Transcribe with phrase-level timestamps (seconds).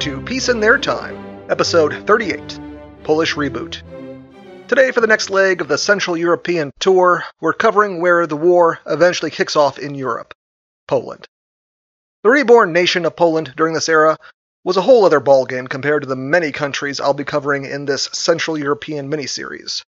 [0.00, 2.58] to Peace in Their Time, episode 38
[3.04, 3.82] Polish Reboot.
[4.66, 8.78] Today, for the next leg of the Central European tour, we're covering where the war
[8.86, 10.32] eventually kicks off in Europe
[10.88, 11.28] Poland.
[12.22, 14.16] The reborn nation of Poland during this era
[14.64, 18.08] was a whole other ballgame compared to the many countries I'll be covering in this
[18.14, 19.82] Central European miniseries.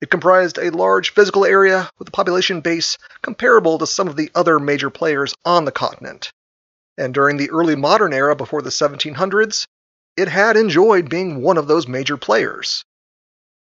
[0.00, 4.30] It comprised a large physical area with a population base comparable to some of the
[4.36, 6.30] other major players on the continent.
[6.98, 9.66] And during the early modern era before the 1700s,
[10.16, 12.84] it had enjoyed being one of those major players.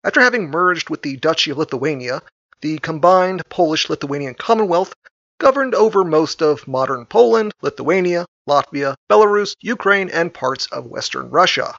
[0.04, 2.22] After having merged with the Duchy of Lithuania,
[2.62, 4.94] the combined Polish Lithuanian Commonwealth
[5.40, 11.76] governed over most of modern Poland, Lithuania, Latvia, Belarus, Ukraine, and parts of Western Russia.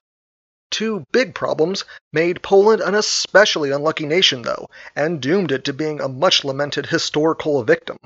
[0.70, 6.00] Two big problems made Poland an especially unlucky nation, though, and doomed it to being
[6.00, 7.96] a much lamented historical victim.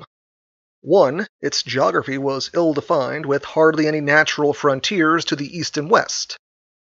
[0.85, 5.89] One, its geography was ill defined, with hardly any natural frontiers to the east and
[5.89, 6.37] west,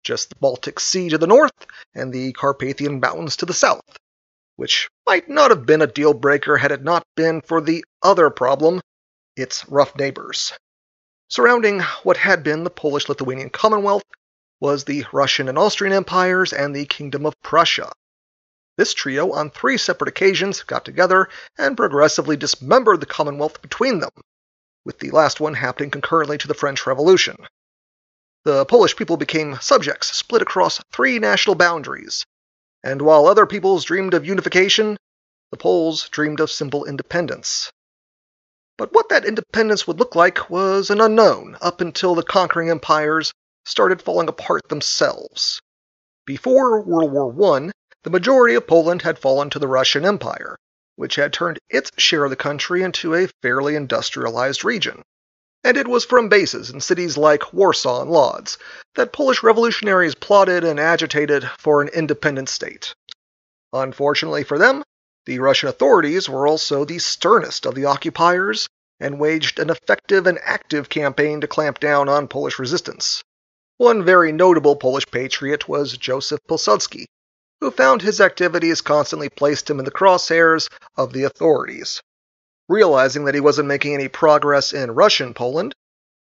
[0.03, 3.97] just the Baltic Sea to the north and the Carpathian Mountains to the south,
[4.55, 8.29] which might not have been a deal breaker had it not been for the other
[8.29, 8.79] problem
[9.35, 10.53] its rough neighbors.
[11.27, 14.03] Surrounding what had been the Polish Lithuanian Commonwealth
[14.61, 17.91] was the Russian and Austrian empires and the Kingdom of Prussia.
[18.79, 21.27] This trio, on three separate occasions, got together
[21.57, 24.13] and progressively dismembered the Commonwealth between them,
[24.85, 27.35] with the last one happening concurrently to the French Revolution.
[28.45, 32.23] The Polish people became subjects split across three national boundaries,
[32.81, 34.95] and while other peoples dreamed of unification,
[35.51, 37.69] the Poles dreamed of simple independence.
[38.77, 43.33] But what that independence would look like was an unknown up until the conquering empires
[43.65, 45.59] started falling apart themselves.
[46.25, 47.71] Before World War I,
[48.03, 50.57] the majority of Poland had fallen to the Russian Empire,
[50.95, 55.01] which had turned its share of the country into a fairly industrialized region.
[55.63, 58.57] And it was from bases in cities like Warsaw and Lodz
[58.95, 62.93] that Polish revolutionaries plotted and agitated for an independent state.
[63.73, 64.83] Unfortunately for them,
[65.25, 70.39] the Russian authorities were also the sternest of the occupiers and waged an effective and
[70.43, 73.23] active campaign to clamp down on Polish resistance.
[73.77, 77.05] One very notable Polish patriot was Joseph Pilsudski,
[77.61, 82.01] who found his activities constantly placed him in the crosshairs of the authorities.
[82.67, 85.73] Realizing that he wasn't making any progress in Russian Poland,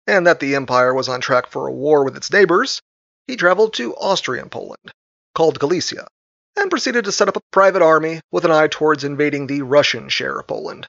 [0.06, 2.81] and that the empire was on track for a war with its neighbors,
[3.27, 4.91] he traveled to Austrian Poland,
[5.34, 6.09] called Galicia,
[6.56, 10.09] and proceeded to set up a private army with an eye towards invading the Russian
[10.09, 10.87] share of Poland.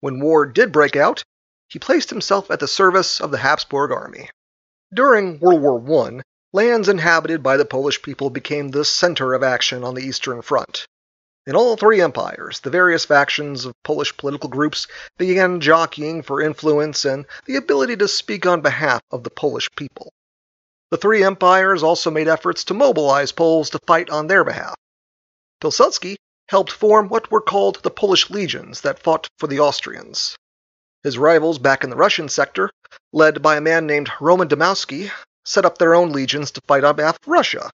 [0.00, 1.24] When war did break out,
[1.68, 4.30] he placed himself at the service of the Habsburg army.
[4.92, 6.22] During World War I,
[6.54, 10.86] lands inhabited by the Polish people became the center of action on the Eastern Front.
[11.48, 14.86] In all three empires, the various factions of Polish political groups
[15.18, 20.12] began jockeying for influence and the ability to speak on behalf of the Polish people.
[20.92, 24.76] The three empires also made efforts to mobilize Poles to fight on their behalf.
[25.60, 26.14] Pilsudski
[26.50, 30.36] helped form what were called the Polish legions that fought for the Austrians.
[31.02, 32.70] His rivals back in the Russian sector,
[33.12, 35.10] led by a man named Roman Dmowski,
[35.44, 37.70] set up their own legions to fight on behalf of Russia,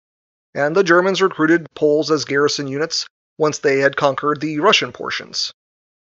[0.54, 3.06] and the Germans recruited Poles as garrison units
[3.38, 5.52] once they had conquered the Russian portions.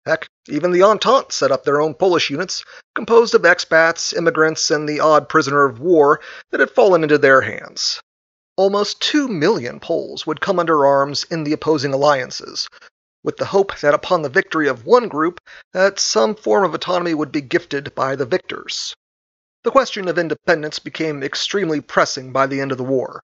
[0.05, 2.63] Heck, even the Entente set up their own Polish units,
[2.95, 6.21] composed of expats, immigrants, and the odd prisoner of war
[6.51, 8.01] that had fallen into their hands.
[8.55, 12.67] Almost two million Poles would come under arms in the opposing alliances,
[13.23, 15.41] with the hope that upon the victory of one group
[15.73, 18.95] that some form of autonomy would be gifted by the victors.
[19.63, 23.21] The question of independence became extremely pressing by the end of the war.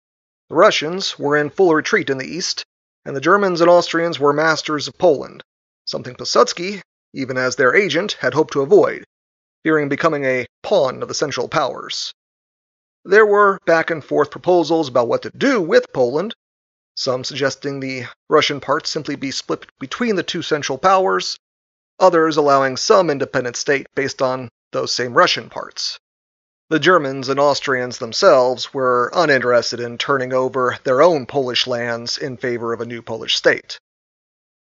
[0.49, 2.65] The Russians were in full retreat in the east,
[3.05, 5.43] and the Germans and Austrians were masters of Poland,
[5.85, 6.81] something Pilsudski,
[7.13, 9.05] even as their agent, had hoped to avoid,
[9.63, 12.15] fearing becoming a pawn of the Central Powers.
[13.05, 16.35] There were back and forth proposals about what to do with Poland,
[16.95, 21.37] some suggesting the Russian part simply be split between the two Central Powers,
[21.99, 25.99] others allowing some independent state based on those same Russian parts.
[26.73, 32.39] The Germans and Austrians themselves were uninterested in turning over their own Polish lands in
[32.39, 33.79] favor of a new Polish state.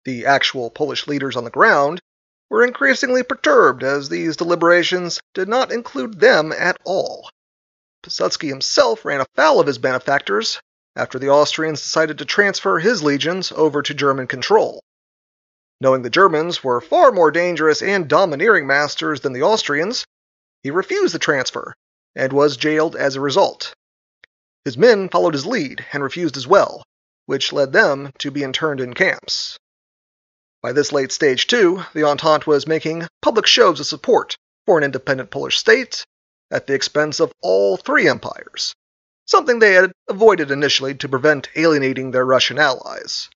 [0.06, 2.00] The actual Polish leaders on the ground
[2.50, 7.30] were increasingly perturbed as these deliberations did not include them at all.
[8.04, 10.62] Pilsudski himself ran afoul of his benefactors
[10.96, 14.82] after the Austrians decided to transfer his legions over to German control.
[15.82, 20.06] Knowing the Germans were far more dangerous and domineering masters than the Austrians,
[20.64, 21.76] he refused the transfer
[22.18, 23.74] and was jailed as a result.
[24.66, 26.84] His men followed his lead and refused as well,
[27.28, 29.58] which led them to be interned in camps.
[30.62, 34.36] By this late stage, too, the Entente was making public shows of support
[34.66, 36.04] for an independent Polish state
[36.50, 38.74] at the expense of all three empires,
[39.26, 43.30] something they had avoided initially to prevent alienating their Russian allies.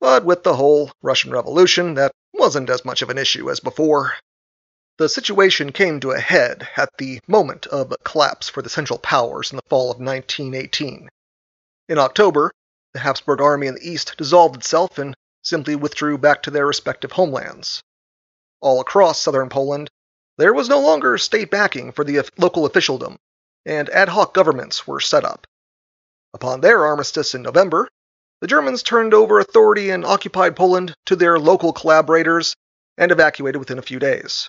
[0.00, 4.14] But with the whole Russian Revolution, that wasn't as much of an issue as before.
[4.98, 9.50] The situation came to a head at the moment of collapse for the Central Powers
[9.50, 11.10] in the fall of 1918.
[11.90, 12.50] In October,
[12.94, 17.12] the Habsburg army in the east dissolved itself and simply withdrew back to their respective
[17.12, 17.82] homelands.
[18.62, 19.90] All across southern Poland,
[20.38, 23.18] there was no longer state backing for the local officialdom,
[23.66, 25.46] and ad hoc governments were set up.
[26.32, 27.86] Upon their armistice in November,
[28.40, 32.56] the Germans turned over authority in occupied Poland to their local collaborators
[32.96, 34.48] and evacuated within a few days.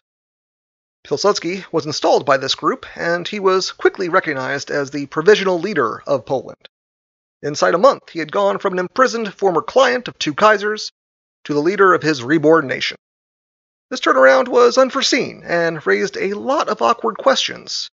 [1.07, 6.04] Pilsudski was installed by this group, and he was quickly recognized as the provisional leader
[6.06, 6.68] of Poland.
[7.42, 10.92] Inside a month, he had gone from an imprisoned former client of two Kaisers
[11.45, 12.98] to the leader of his reborn nation.
[13.89, 17.89] This turnaround was unforeseen and raised a lot of awkward questions.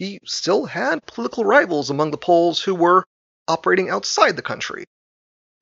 [0.00, 3.04] He still had political rivals among the Poles who were
[3.46, 4.84] operating outside the country,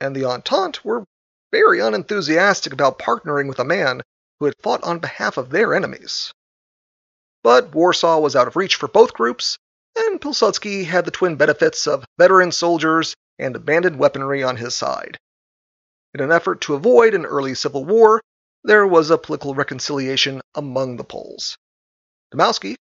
[0.00, 1.04] and the Entente were
[1.52, 4.00] very unenthusiastic about partnering with a man
[4.38, 6.32] who had fought on behalf of their enemies.
[7.46, 9.56] But Warsaw was out of reach for both groups,
[9.94, 15.16] and Pilsudski had the twin benefits of veteran soldiers and abandoned weaponry on his side.
[16.12, 18.20] In an effort to avoid an early civil war,
[18.64, 21.56] there was a political reconciliation among the Poles.
[22.34, 22.74] Dmowski,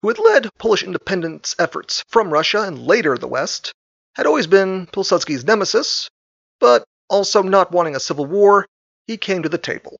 [0.00, 3.74] who had led Polish independence efforts from Russia and later the West,
[4.14, 6.08] had always been Pilsudski's nemesis,
[6.58, 8.64] but also not wanting a civil war,
[9.06, 9.98] he came to the table.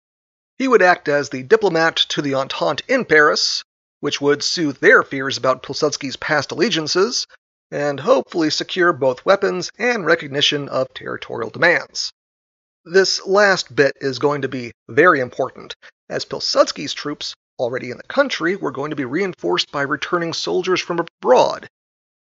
[0.57, 3.63] He would act as the diplomat to the Entente in Paris,
[4.07, 7.27] which would soothe their fears about Pilsudski's past allegiances
[7.73, 12.13] and hopefully secure both weapons and recognition of territorial demands.
[12.85, 15.75] This last bit is going to be very important,
[16.09, 20.81] as Pilsudski's troops, already in the country, were going to be reinforced by returning soldiers
[20.81, 21.67] from abroad.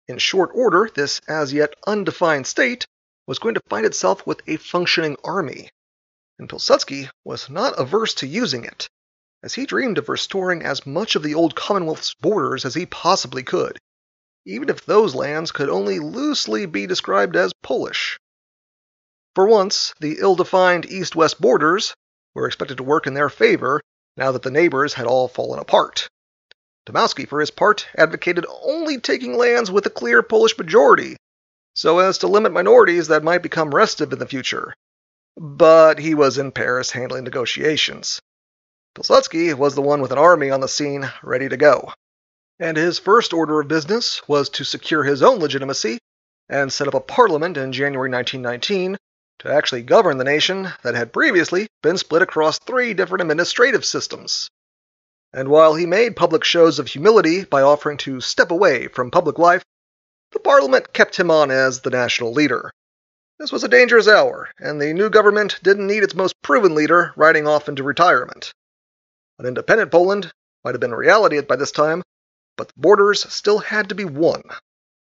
[0.07, 2.88] In short order, this as yet undefined state
[3.27, 5.69] was going to find itself with a functioning army,
[6.39, 8.89] and Pilsudski was not averse to using it
[9.41, 13.44] as he dreamed of restoring as much of the old Commonwealth's borders as he possibly
[13.44, 13.77] could,
[14.45, 18.19] even if those lands could only loosely be described as Polish.
[19.36, 21.94] For once, the ill defined east west borders
[22.33, 23.81] were expected to work in their favor
[24.18, 26.09] now that the neighbors had all fallen apart.
[26.85, 31.15] Dmowski, for his part, advocated only taking lands with a clear Polish majority,
[31.74, 34.74] so as to limit minorities that might become restive in the future.
[35.38, 38.19] But he was in Paris handling negotiations.
[38.95, 41.94] Pilsudski was the one with an army on the scene ready to go.
[42.59, 46.00] And his first order of business was to secure his own legitimacy
[46.50, 48.97] and set up a parliament in January 1919
[49.39, 54.50] to actually govern the nation that had previously been split across three different administrative systems.
[55.31, 59.38] And while he made public shows of humility by offering to step away from public
[59.38, 59.63] life,
[60.31, 62.71] the Parliament kept him on as the national leader.
[63.38, 67.13] This was a dangerous hour, and the new government didn't need its most proven leader
[67.15, 68.51] riding off into retirement.
[69.39, 70.33] An independent Poland
[70.65, 72.03] might have been a reality by this time,
[72.57, 74.44] but the borders still had to be won.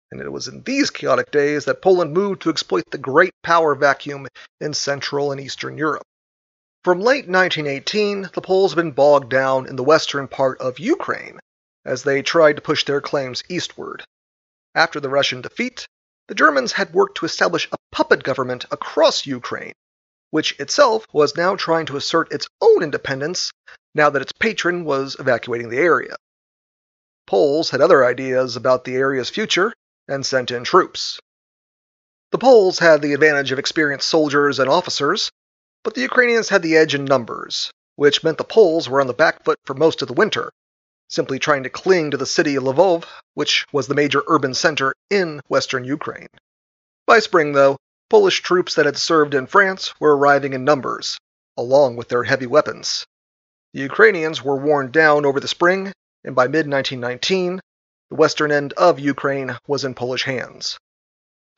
[0.10, 3.76] And it was in these chaotic days that Poland moved to exploit the great power
[3.76, 4.28] vacuum
[4.60, 6.02] in Central and Eastern Europe.
[6.84, 11.40] From late 1918, the Poles had been bogged down in the western part of Ukraine
[11.86, 14.04] as they tried to push their claims eastward.
[14.74, 15.86] After the Russian defeat,
[16.28, 19.74] the Germans had worked to establish a puppet government across Ukraine,
[20.32, 23.52] which itself was now trying to assert its own independence
[23.96, 26.16] now that its patron was evacuating the area.
[27.28, 29.74] Poles had other ideas about the area's future
[30.08, 31.20] and sent in troops.
[32.32, 35.32] The Poles had the advantage of experienced soldiers and officers,
[35.84, 39.14] but the Ukrainians had the edge in numbers, which meant the Poles were on the
[39.14, 40.52] back foot for most of the winter,
[41.08, 44.94] simply trying to cling to the city of Lvov, which was the major urban center
[45.10, 46.28] in western Ukraine.
[47.06, 47.78] By spring, though,
[48.10, 51.20] Polish troops that had served in France were arriving in numbers,
[51.56, 53.06] along with their heavy weapons.
[53.74, 55.92] The Ukrainians were worn down over the spring,
[56.24, 57.60] and by mid 1919,
[58.10, 60.78] the western end of Ukraine was in Polish hands.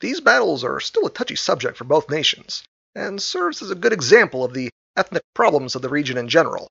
[0.00, 3.92] These battles are still a touchy subject for both nations, and serves as a good
[3.92, 6.68] example of the ethnic problems of the region in general.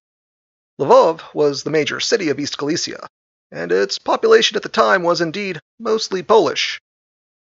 [0.79, 3.07] Lvov was the major city of East Galicia,
[3.51, 6.81] and its population at the time was indeed mostly Polish.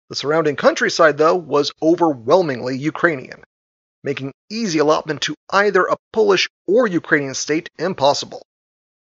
[0.09, 3.43] The surrounding countryside, though, was overwhelmingly Ukrainian,
[4.03, 8.41] making easy allotment to either a Polish or Ukrainian state impossible.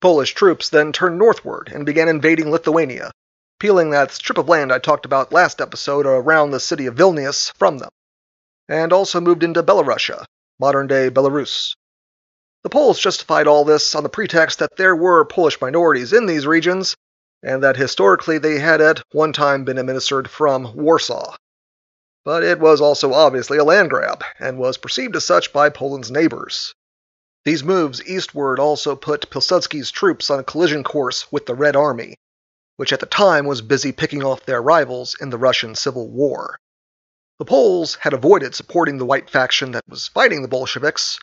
[0.01, 3.11] Polish troops then turned northward and began invading Lithuania,
[3.59, 7.53] peeling that strip of land I talked about last episode around the city of Vilnius
[7.59, 7.91] from them,
[8.69, 10.25] and also moved into Belorussia,
[10.59, 11.75] modern day Belarus.
[12.63, 16.47] The Poles justified all this on the pretext that there were Polish minorities in these
[16.47, 16.95] regions,
[17.43, 21.37] and that historically they had at one time been administered from Warsaw.
[22.25, 26.11] But it was also obviously a land grab, and was perceived as such by Poland's
[26.11, 26.75] neighbors.
[27.45, 32.17] These moves eastward also put Pilsudski's troops on a collision course with the Red Army,
[32.77, 36.59] which at the time was busy picking off their rivals in the Russian Civil War.
[37.39, 41.19] The Poles had avoided supporting the white faction that was fighting the Bolsheviks,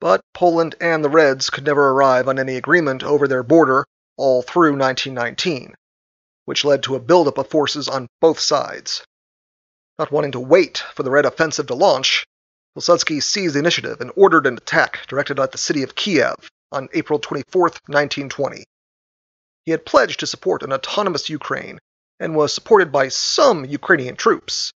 [0.00, 3.84] but Poland and the Reds could never arrive on any agreement over their border
[4.16, 5.74] all through 1919,
[6.46, 9.02] which led to a buildup of forces on both sides.
[10.00, 12.26] Not wanting to wait for the Red offensive to launch,
[12.74, 16.88] Pilsudski seized the initiative and ordered an attack directed at the city of Kiev on
[16.94, 18.64] April 24, 1920.
[19.66, 21.78] He had pledged to support an autonomous Ukraine
[22.18, 24.72] and was supported by some Ukrainian troops,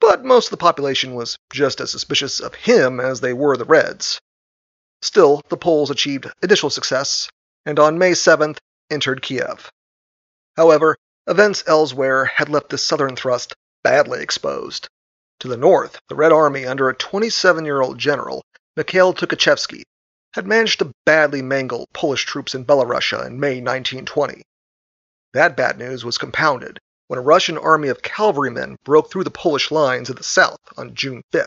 [0.00, 3.66] but most of the population was just as suspicious of him as they were the
[3.66, 4.18] Reds.
[5.02, 7.28] Still, the Poles achieved initial success,
[7.66, 8.56] and on May 7th
[8.90, 9.70] entered Kiev.
[10.56, 10.96] However,
[11.26, 13.54] events elsewhere had left the southern thrust
[13.86, 14.88] badly exposed.
[15.38, 18.42] To the north, the Red Army under a 27 year old general,
[18.76, 19.84] Mikhail Tukhachevsky,
[20.32, 24.42] had managed to badly mangle Polish troops in Belorussia in May 1920.
[25.34, 29.70] That bad news was compounded when a Russian army of cavalrymen broke through the Polish
[29.70, 31.46] lines in the south on June 5th.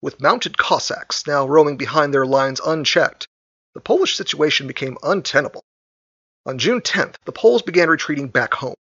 [0.00, 3.26] With mounted Cossacks now roaming behind their lines unchecked,
[3.74, 5.64] the Polish situation became untenable.
[6.46, 8.76] On June 10th, the Poles began retreating back home.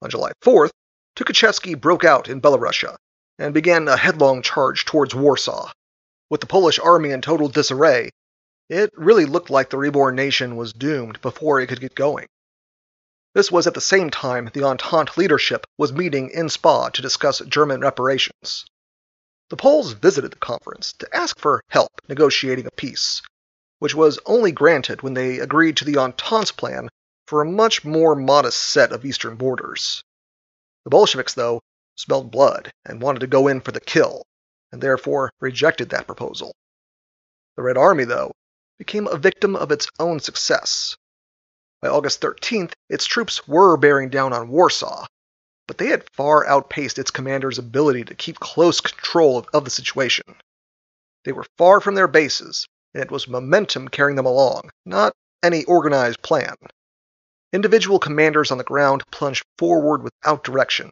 [0.00, 0.70] On July 4th,
[1.16, 2.96] Tukhachevsky broke out in Belorussia
[3.38, 5.70] and began a headlong charge towards Warsaw.
[6.28, 8.10] With the Polish army in total disarray,
[8.68, 12.26] it really looked like the reborn nation was doomed before it could get going.
[13.34, 17.40] This was at the same time the Entente leadership was meeting in Spa to discuss
[17.40, 18.64] German reparations.
[19.50, 23.22] The Poles visited the conference to ask for help negotiating a peace,
[23.78, 26.88] which was only granted when they agreed to the Entente's plan
[27.26, 30.02] for a much more modest set of eastern borders.
[30.84, 31.62] The Bolsheviks, though,
[31.96, 34.24] smelled blood and wanted to go in for the kill,
[34.70, 36.54] and therefore rejected that proposal.
[37.56, 38.32] The Red Army, though,
[38.78, 40.96] became a victim of its own success.
[41.80, 45.06] By August 13th, its troops were bearing down on Warsaw,
[45.66, 49.70] but they had far outpaced its commander's ability to keep close control of, of the
[49.70, 50.36] situation.
[51.24, 55.64] They were far from their bases, and it was momentum carrying them along, not any
[55.64, 56.56] organized plan.
[57.54, 60.90] Individual commanders on the ground plunged forward without direction,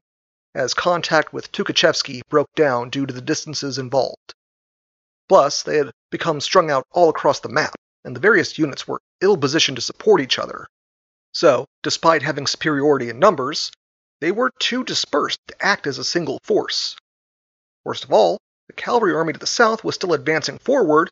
[0.54, 4.32] as contact with Tukhachevsky broke down due to the distances involved.
[5.28, 9.00] Plus, they had become strung out all across the map, and the various units were
[9.20, 10.68] ill positioned to support each other.
[11.32, 13.72] So, despite having superiority in numbers,
[14.20, 16.94] they were too dispersed to act as a single force.
[17.82, 18.38] Worst of all,
[18.68, 21.10] the cavalry army to the south was still advancing forward,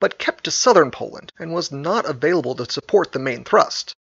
[0.00, 3.94] but kept to southern Poland and was not available to support the main thrust.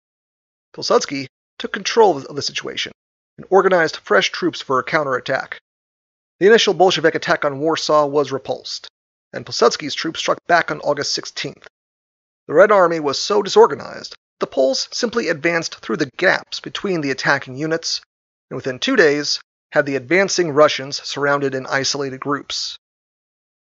[0.77, 1.27] Pilsudski
[1.59, 2.93] took control of the situation
[3.39, 5.59] and organized fresh troops for a counterattack.
[6.39, 8.87] The initial Bolshevik attack on Warsaw was repulsed,
[9.33, 11.65] and Pilsudski's troops struck back on August 16th.
[12.47, 17.01] The Red Army was so disorganized, that the Poles simply advanced through the gaps between
[17.01, 18.03] the attacking units
[18.51, 19.41] and within two days
[19.73, 22.77] had the advancing Russians surrounded in isolated groups.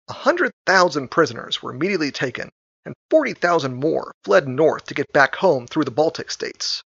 [0.10, 2.50] A hundred thousand prisoners were immediately taken,
[2.84, 6.84] and 40,000 more fled north to get back home through the Baltic states.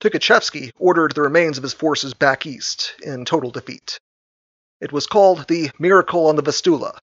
[0.00, 3.98] Tukhachevsky ordered the remains of his forces back east in total defeat.
[4.80, 6.98] It was called the Miracle on the Vistula,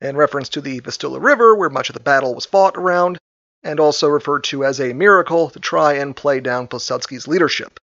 [0.00, 3.18] in reference to the Vistula River where much of the battle was fought around,
[3.62, 7.78] and also referred to as a miracle to try and play down Pilsudski's leadership.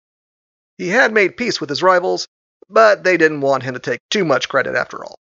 [0.77, 2.27] He had made peace with his rivals,
[2.69, 5.17] but they didn't want him to take too much credit after all.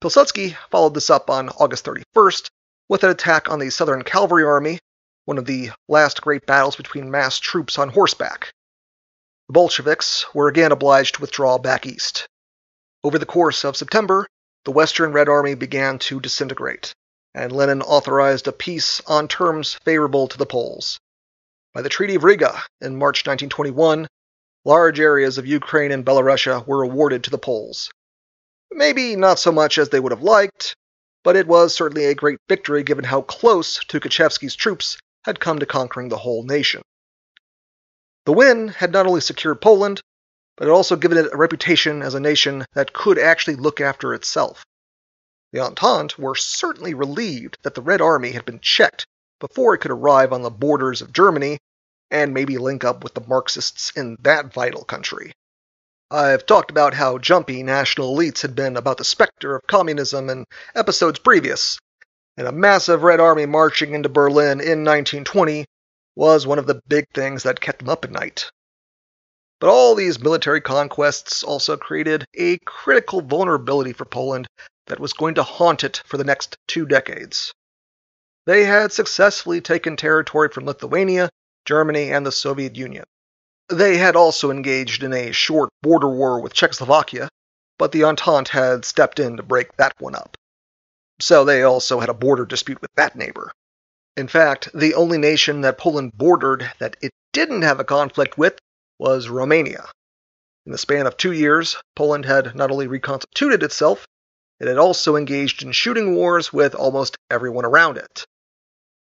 [0.00, 2.48] Pilsudski followed this up on August 31st
[2.88, 4.80] with an attack on the Southern Cavalry Army,
[5.24, 8.52] one of the last great battles between massed troops on horseback.
[9.46, 12.26] The Bolsheviks were again obliged to withdraw back east.
[13.04, 14.26] Over the course of September,
[14.64, 16.92] the Western Red Army began to disintegrate,
[17.34, 20.98] and Lenin authorized a peace on terms favorable to the Poles.
[21.72, 24.08] By the Treaty of Riga in March 1921,
[24.64, 27.90] large areas of Ukraine and Belorussia were awarded to the Poles.
[28.72, 30.74] Maybe not so much as they would have liked,
[31.22, 35.66] but it was certainly a great victory given how close Tukhachevsky's troops had come to
[35.66, 36.82] conquering the whole nation.
[38.24, 40.00] The win had not only secured Poland,
[40.56, 44.14] but had also given it a reputation as a nation that could actually look after
[44.14, 44.64] itself.
[45.52, 49.06] The Entente were certainly relieved that the Red Army had been checked
[49.40, 51.58] before it could arrive on the borders of Germany
[52.10, 55.32] and maybe link up with the Marxists in that vital country.
[56.10, 60.44] I've talked about how jumpy national elites had been about the specter of communism in
[60.74, 61.78] episodes previous,
[62.36, 65.64] and a massive Red Army marching into Berlin in 1920
[66.16, 68.50] was one of the big things that kept them up at night.
[69.60, 74.48] But all these military conquests also created a critical vulnerability for Poland
[74.86, 77.52] that was going to haunt it for the next two decades.
[78.44, 81.30] They had successfully taken territory from Lithuania,
[81.64, 83.04] Germany, and the Soviet Union.
[83.68, 87.28] They had also engaged in a short border war with Czechoslovakia,
[87.78, 90.36] but the Entente had stepped in to break that one up.
[91.22, 93.52] So they also had a border dispute with that neighbor.
[94.16, 98.58] In fact, the only nation that Poland bordered that it didn't have a conflict with
[98.98, 99.88] was Romania.
[100.66, 104.04] In the span of two years, Poland had not only reconstituted itself,
[104.58, 108.26] it had also engaged in shooting wars with almost everyone around it.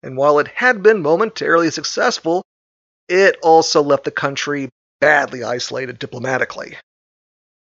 [0.04, 2.44] And while it had been momentarily successful,
[3.10, 6.78] it also left the country badly isolated diplomatically.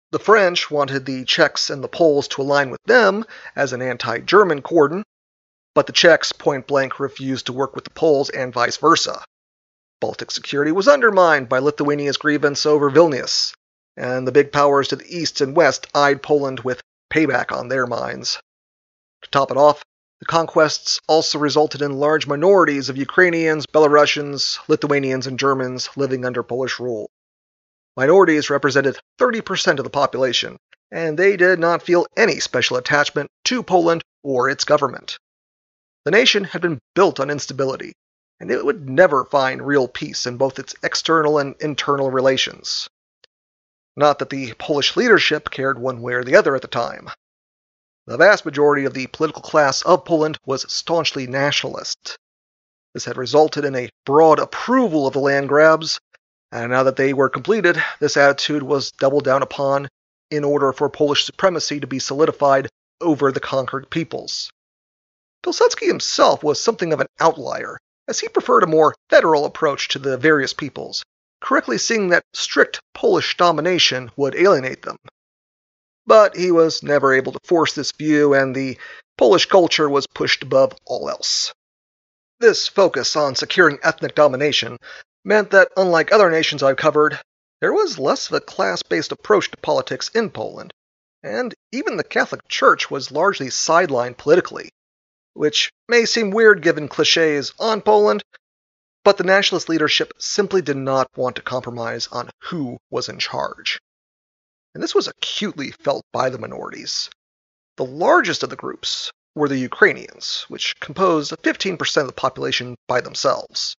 [0.10, 3.26] The French wanted the Czechs and the Poles to align with them
[3.58, 5.04] as an anti German cordon,
[5.76, 9.26] but the Czechs point blank refused to work with the Poles and vice versa.
[10.00, 13.54] Baltic security was undermined by Lithuania's grievance over Vilnius,
[13.98, 17.86] and the big powers to the east and west eyed Poland with payback on their
[17.86, 18.40] minds.
[19.24, 19.84] To top it off,
[20.20, 26.44] the conquests also resulted in large minorities of Ukrainians, Belarusians, Lithuanians, and Germans living under
[26.44, 27.10] Polish rule.
[27.98, 30.58] Minorities represented 30% of the population,
[30.92, 35.18] and they did not feel any special attachment to Poland or its government.
[36.06, 37.94] The nation had been built on instability,
[38.40, 42.88] and it would never find real peace in both its external and internal relations.
[43.96, 47.10] Not that the Polish leadership cared one way or the other at the time.
[48.06, 52.16] The vast majority of the political class of Poland was staunchly nationalist.
[52.94, 56.00] This had resulted in a broad approval of the land grabs
[56.52, 59.88] and now that they were completed, this attitude was doubled down upon
[60.32, 62.70] in order for Polish supremacy to be solidified
[63.02, 64.50] over the conquered peoples.
[65.44, 67.78] Pilsudski himself was something of an outlier,
[68.08, 71.04] as he preferred a more federal approach to the various peoples,
[71.42, 74.98] correctly seeing that strict Polish domination would alienate them.
[76.06, 78.78] But he was never able to force this view, and the
[79.18, 81.54] Polish culture was pushed above all else.
[82.40, 84.78] This focus on securing ethnic domination
[85.28, 87.20] meant that, unlike other nations I've covered,
[87.60, 90.74] there was less of a class based approach to politics in Poland,
[91.22, 94.70] and even the Catholic Church was largely sidelined politically,
[95.34, 98.24] which may seem weird given cliches on Poland,
[99.04, 103.80] but the nationalist leadership simply did not want to compromise on who was in charge.
[104.74, 107.10] And this was acutely felt by the minorities.
[107.76, 113.02] The largest of the groups were the Ukrainians, which composed 15% of the population by
[113.02, 113.76] themselves.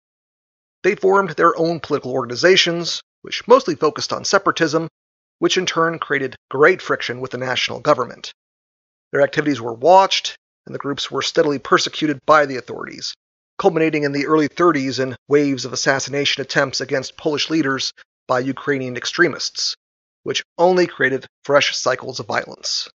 [0.88, 4.88] They formed their own political organizations, which mostly focused on separatism,
[5.38, 8.32] which in turn created great friction with the national government.
[9.12, 13.12] Their activities were watched, and the groups were steadily persecuted by the authorities,
[13.58, 17.92] culminating in the early 30s in waves of assassination attempts against Polish leaders
[18.26, 19.76] by Ukrainian extremists,
[20.22, 22.88] which only created fresh cycles of violence.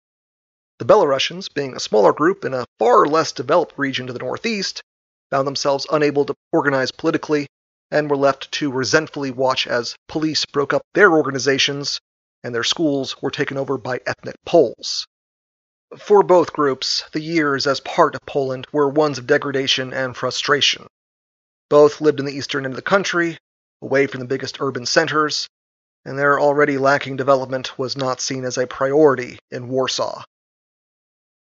[0.80, 4.82] The Belarusians, being a smaller group in a far less developed region to the northeast,
[5.30, 7.48] found themselves unable to organize politically
[7.92, 12.00] and were left to resentfully watch as police broke up their organizations
[12.44, 15.06] and their schools were taken over by ethnic Poles.
[16.00, 20.88] For both groups, the years as part of Poland were ones of degradation and frustration.
[21.70, 23.38] Both lived in the eastern end of the country,
[23.82, 25.50] away from the biggest urban centers,
[26.06, 30.24] and their already lacking development was not seen as a priority in Warsaw.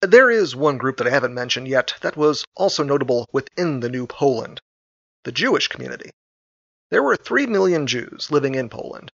[0.02, 3.88] There is one group that I haven't mentioned yet that was also notable within the
[3.88, 4.60] new Poland
[5.24, 6.10] the Jewish community.
[6.94, 9.10] There were 3 million Jews living in Poland,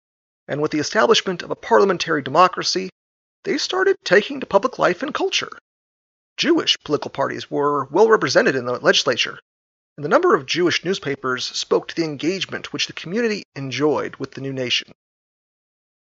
[0.48, 2.88] and with the establishment of a parliamentary democracy,
[3.44, 5.50] they started taking to public life and culture.
[6.38, 9.38] Jewish political parties were well represented in the legislature,
[9.98, 14.30] and the number of Jewish newspapers spoke to the engagement which the community enjoyed with
[14.30, 14.94] the new nation.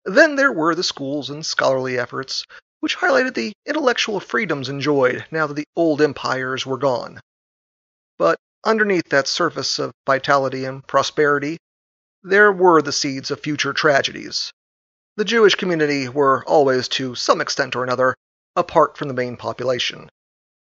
[0.07, 2.46] Then there were the schools and scholarly efforts,
[2.81, 7.20] which highlighted the intellectual freedoms enjoyed now that the old empires were gone.
[8.16, 11.59] But Underneath that surface of vitality and prosperity,
[12.25, 14.53] there were the seeds of future tragedies.
[15.16, 18.16] The Jewish community were always, to some extent or another,
[18.57, 20.09] apart from the main population.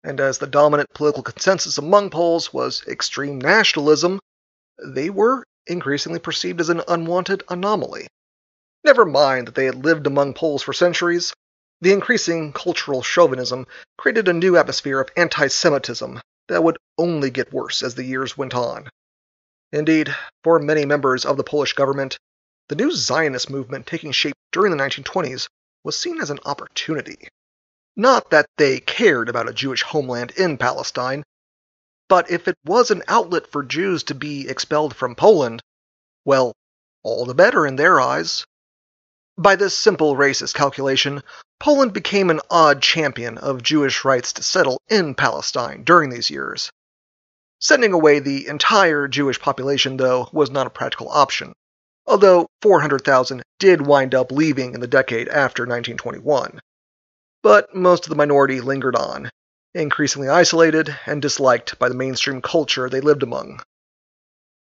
[0.03, 4.19] And as the dominant political consensus among Poles was extreme nationalism,
[4.77, 8.07] they were increasingly perceived as an unwanted anomaly.
[8.83, 11.33] Never mind that they had lived among Poles for centuries,
[11.79, 17.53] the increasing cultural chauvinism created a new atmosphere of anti Semitism that would only get
[17.53, 18.89] worse as the years went on.
[19.71, 22.17] Indeed, for many members of the Polish government,
[22.69, 25.47] the new Zionist movement taking shape during the 1920s
[25.83, 27.27] was seen as an opportunity.
[27.95, 31.23] Not that they cared about a Jewish homeland in Palestine,
[32.09, 35.61] But if it was an outlet for Jews to be expelled from Poland,
[36.25, 36.53] well,
[37.03, 38.45] all the better in their eyes.
[39.37, 41.23] By this simple racist calculation,
[41.59, 46.71] Poland became an odd champion of Jewish rights to settle in Palestine during these years.
[47.59, 51.51] Sending away the entire Jewish population, though, was not a practical option,
[52.07, 56.61] although 400,000 did wind up leaving in the decade after 1921.
[57.43, 59.29] But most of the minority lingered on,
[59.73, 63.61] increasingly isolated and disliked by the mainstream culture they lived among.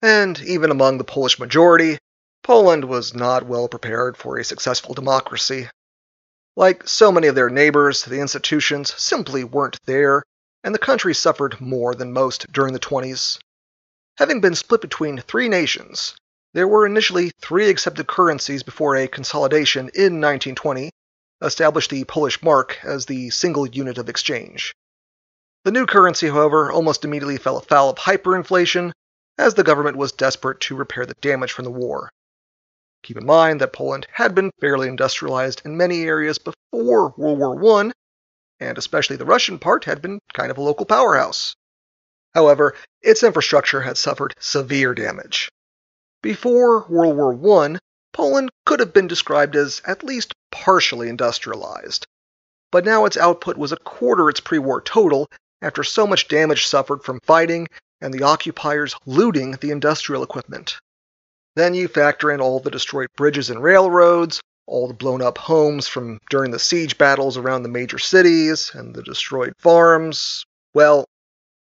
[0.00, 1.98] And even among the Polish majority,
[2.44, 5.68] Poland was not well prepared for a successful democracy.
[6.56, 10.22] Like so many of their neighbors, the institutions simply weren't there,
[10.62, 13.38] and the country suffered more than most during the 20s.
[14.18, 16.14] Having been split between three nations,
[16.52, 20.90] there were initially three accepted currencies before a consolidation in 1920
[21.42, 24.72] established the Polish mark as the single unit of exchange.
[25.64, 28.92] The new currency, however, almost immediately fell afoul of hyperinflation,
[29.36, 32.10] as the government was desperate to repair the damage from the war.
[33.04, 37.82] Keep in mind that Poland had been fairly industrialized in many areas before World War
[37.82, 37.92] I,
[38.60, 41.54] and especially the Russian part had been kind of a local powerhouse.
[42.34, 45.50] However, its infrastructure had suffered severe damage.
[46.22, 47.78] Before World War I,
[48.14, 52.06] Poland could have been described as at least partially industrialized,
[52.72, 55.28] but now its output was a quarter its pre war total
[55.60, 57.68] after so much damage suffered from fighting
[58.00, 60.78] and the occupiers looting the industrial equipment.
[61.56, 65.86] Then you factor in all the destroyed bridges and railroads, all the blown up homes
[65.86, 70.44] from during the siege battles around the major cities, and the destroyed farms.
[70.72, 71.04] Well,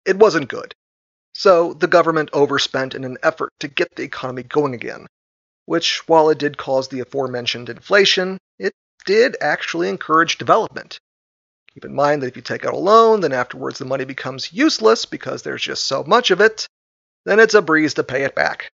[0.05, 0.75] it wasn't good.
[1.33, 5.07] So the government overspent in an effort to get the economy going again,
[5.65, 8.73] which, while it did cause the aforementioned inflation, it
[9.05, 10.99] did actually encourage development.
[11.73, 14.51] Keep in mind that if you take out a loan, then afterwards the money becomes
[14.51, 16.67] useless because there's just so much of it,
[17.25, 18.69] then it's a breeze to pay it back.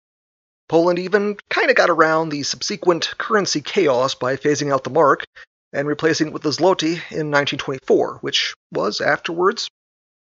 [0.68, 5.24] Poland even kind of got around the subsequent currency chaos by phasing out the mark
[5.72, 9.68] and replacing it with the zloty in 1924, which was afterwards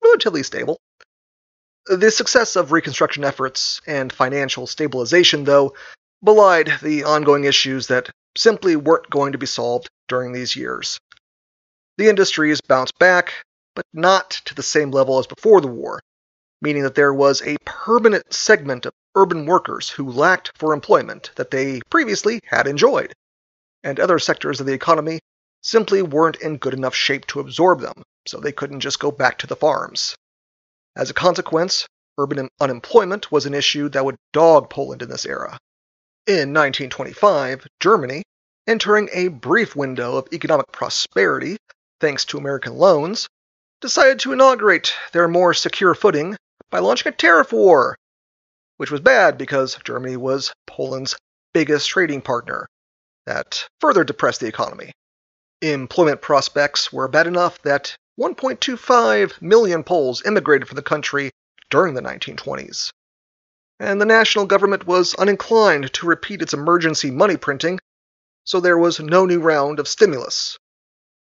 [0.02, 0.78] relatively stable.
[1.86, 5.74] The success of reconstruction efforts and financial stabilization, though,
[6.22, 10.98] belied the ongoing issues that simply weren't going to be solved during these years.
[11.98, 13.34] The industries bounced back,
[13.74, 16.00] but not to the same level as before the war,
[16.60, 21.50] meaning that there was a permanent segment of urban workers who lacked for employment that
[21.50, 23.12] they previously had enjoyed,
[23.82, 25.20] and other sectors of the economy
[25.62, 29.38] simply weren't in good enough shape to absorb them, so they couldn't just go back
[29.38, 30.14] to the farms.
[30.96, 31.86] As a consequence,
[32.18, 35.58] urban unemployment was an issue that would dog Poland in this era.
[36.26, 38.22] In 1925, Germany,
[38.66, 41.56] entering a brief window of economic prosperity
[42.00, 43.28] thanks to American loans,
[43.80, 46.36] decided to inaugurate their more secure footing
[46.70, 47.96] by launching a tariff war
[48.76, 51.16] which was bad because Germany was Poland's
[51.52, 52.66] biggest trading partner.
[53.26, 54.92] That further depressed the economy.
[55.60, 61.30] Employment prospects were bad enough that 1.25 million Poles immigrated from the country
[61.70, 62.90] during the 1920s.
[63.78, 67.78] And the national government was uninclined to repeat its emergency money printing,
[68.44, 70.58] so there was no new round of stimulus.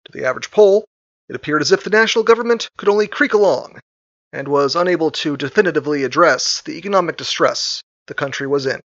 [0.04, 0.84] To the average Pole,
[1.28, 3.80] it appeared as if the national government could only creak along,
[4.32, 8.80] and was unable to definitively address the economic distress the country was in.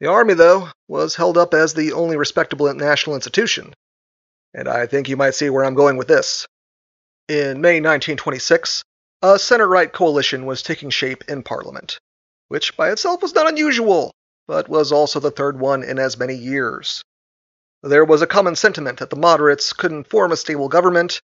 [0.00, 3.72] The Army, though, was held up as the only respectable national institution,
[4.52, 6.46] and I think you might see where I'm going with this.
[7.28, 8.82] In May 1926,
[9.22, 11.98] a center right coalition was taking shape in Parliament,
[12.48, 14.12] which by itself was not unusual,
[14.46, 17.02] but was also the third one in as many years.
[17.82, 21.20] There was a common sentiment that the moderates couldn't form a stable government,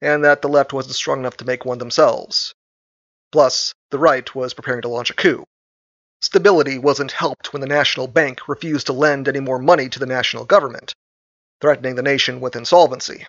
[0.00, 2.54] and that the left wasn't strong enough to make one themselves.
[3.32, 5.44] Plus, the right was preparing to launch a coup.
[6.20, 10.06] Stability wasn't helped when the National Bank refused to lend any more money to the
[10.06, 10.94] national government,
[11.60, 13.26] threatening the nation with insolvency.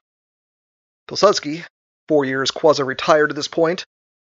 [1.08, 1.66] Pilsudski,
[2.08, 3.84] four years quasi retired at this point,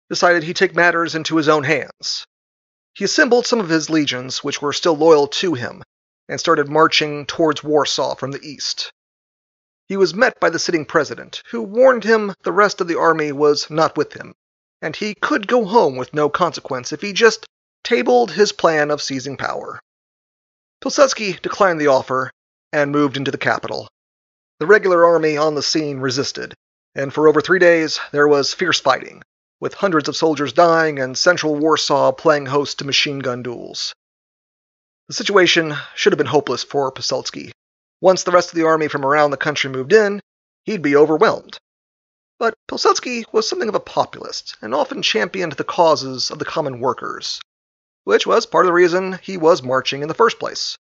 [0.10, 2.26] decided he'd take matters into his own hands.
[2.94, 5.84] He assembled some of his legions, which were still loyal to him,
[6.30, 8.92] and started marching towards Warsaw from the east.
[9.90, 13.32] He was met by the sitting president, who warned him the rest of the army
[13.32, 14.34] was not with him,
[14.82, 17.46] and he could go home with no consequence if he just
[17.84, 19.80] tabled his plan of seizing power.
[20.82, 22.32] Pilsudski declined the offer
[22.72, 23.88] and moved into the capital.
[24.60, 26.54] The regular army on the scene resisted,
[26.96, 29.22] and for over three days there was fierce fighting,
[29.60, 33.94] with hundreds of soldiers dying and central Warsaw playing host to machine gun duels.
[35.08, 37.52] The situation should have been hopeless for Pilsudski,
[38.04, 40.20] once the rest of the army from around the country moved in,
[40.66, 41.58] he'd be overwhelmed.
[42.38, 46.82] But Pilsudski was something of a populist and often championed the causes of the common
[46.82, 47.40] workers,
[48.04, 50.78] which was part of the reason he was marching in the first place.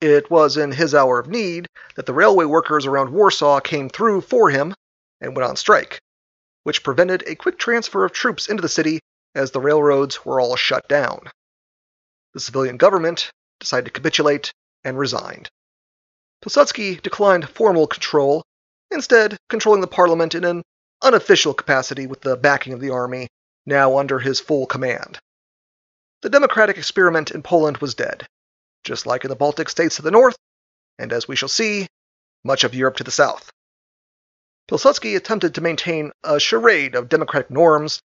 [0.00, 4.22] It was in his hour of need that the railway workers around Warsaw came through
[4.22, 4.74] for him
[5.20, 5.98] and went on strike,
[6.62, 8.98] which prevented a quick transfer of troops into the city
[9.34, 11.28] as the railroads were all shut down.
[12.32, 14.52] The civilian government decided to capitulate
[14.84, 15.50] and resigned.
[16.44, 18.44] Pilsudski declined formal control,
[18.90, 20.62] instead controlling the parliament in an
[21.00, 23.28] unofficial capacity with the backing of the army,
[23.64, 25.18] now under his full command.
[26.20, 28.26] The democratic experiment in Poland was dead,
[28.82, 30.36] just like in the Baltic states to the north,
[30.98, 31.86] and as we shall see,
[32.44, 33.50] much of Europe to the south.
[34.68, 38.00] Pilsudski attempted to maintain a charade of democratic norms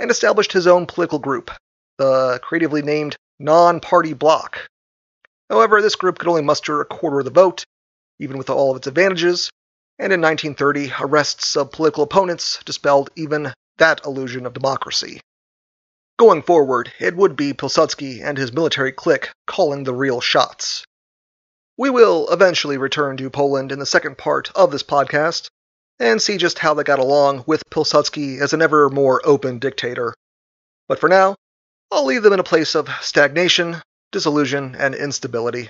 [0.00, 1.48] and established his own political group,
[1.98, 4.66] the creatively named Non Party Bloc.
[5.48, 7.64] However, this group could only muster a quarter of the vote,
[8.18, 9.50] even with all of its advantages,
[9.98, 15.20] and in 1930, arrests of political opponents dispelled even that illusion of democracy.
[16.18, 20.84] Going forward, it would be Pilsudski and his military clique calling the real shots.
[21.76, 25.48] We will eventually return to Poland in the second part of this podcast
[25.98, 30.14] and see just how they got along with Pilsudski as an ever more open dictator.
[30.86, 31.34] But for now,
[31.90, 35.68] I'll leave them in a place of stagnation, disillusion, and instability.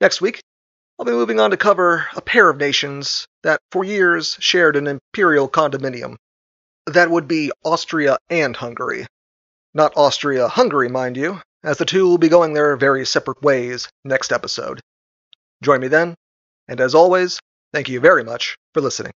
[0.00, 0.40] Next week,
[0.98, 4.88] I'll be moving on to cover a pair of nations that for years shared an
[4.88, 6.16] imperial condominium.
[6.86, 9.06] That would be Austria and Hungary.
[9.74, 13.88] Not Austria Hungary, mind you, as the two will be going their very separate ways
[14.04, 14.80] next episode.
[15.62, 16.16] Join me then,
[16.66, 17.38] and as always,
[17.72, 19.12] thank you very much for listening.